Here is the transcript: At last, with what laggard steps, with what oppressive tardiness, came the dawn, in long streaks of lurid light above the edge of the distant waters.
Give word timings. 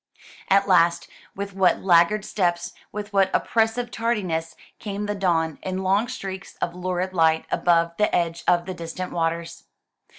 At 0.49 0.67
last, 0.67 1.07
with 1.35 1.53
what 1.53 1.81
laggard 1.83 2.25
steps, 2.25 2.73
with 2.91 3.13
what 3.13 3.29
oppressive 3.35 3.91
tardiness, 3.91 4.55
came 4.79 5.05
the 5.05 5.13
dawn, 5.13 5.59
in 5.61 5.83
long 5.83 6.07
streaks 6.07 6.55
of 6.55 6.73
lurid 6.73 7.13
light 7.13 7.45
above 7.51 7.95
the 7.97 8.11
edge 8.15 8.43
of 8.47 8.65
the 8.65 8.73
distant 8.73 9.11
waters. 9.13 9.65